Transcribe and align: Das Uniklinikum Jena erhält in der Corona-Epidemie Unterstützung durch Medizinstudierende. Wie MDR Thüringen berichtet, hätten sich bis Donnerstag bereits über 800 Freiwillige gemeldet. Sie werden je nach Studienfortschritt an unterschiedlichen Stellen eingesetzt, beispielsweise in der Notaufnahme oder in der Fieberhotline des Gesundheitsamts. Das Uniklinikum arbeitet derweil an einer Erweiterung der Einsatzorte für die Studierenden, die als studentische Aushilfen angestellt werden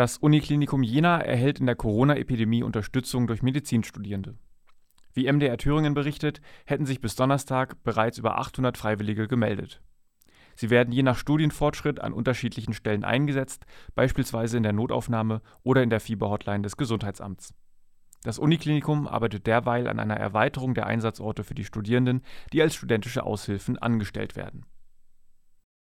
Das 0.00 0.16
Uniklinikum 0.16 0.82
Jena 0.82 1.20
erhält 1.20 1.60
in 1.60 1.66
der 1.66 1.76
Corona-Epidemie 1.76 2.62
Unterstützung 2.62 3.26
durch 3.26 3.42
Medizinstudierende. 3.42 4.38
Wie 5.12 5.30
MDR 5.30 5.58
Thüringen 5.58 5.92
berichtet, 5.92 6.40
hätten 6.64 6.86
sich 6.86 7.02
bis 7.02 7.16
Donnerstag 7.16 7.82
bereits 7.82 8.16
über 8.16 8.38
800 8.38 8.78
Freiwillige 8.78 9.28
gemeldet. 9.28 9.82
Sie 10.54 10.70
werden 10.70 10.90
je 10.90 11.02
nach 11.02 11.18
Studienfortschritt 11.18 12.00
an 12.00 12.14
unterschiedlichen 12.14 12.72
Stellen 12.72 13.04
eingesetzt, 13.04 13.66
beispielsweise 13.94 14.56
in 14.56 14.62
der 14.62 14.72
Notaufnahme 14.72 15.42
oder 15.64 15.82
in 15.82 15.90
der 15.90 16.00
Fieberhotline 16.00 16.62
des 16.62 16.78
Gesundheitsamts. 16.78 17.52
Das 18.22 18.38
Uniklinikum 18.38 19.06
arbeitet 19.06 19.46
derweil 19.46 19.86
an 19.86 20.00
einer 20.00 20.16
Erweiterung 20.16 20.72
der 20.72 20.86
Einsatzorte 20.86 21.44
für 21.44 21.54
die 21.54 21.66
Studierenden, 21.66 22.22
die 22.54 22.62
als 22.62 22.74
studentische 22.74 23.24
Aushilfen 23.24 23.76
angestellt 23.76 24.34
werden 24.34 24.64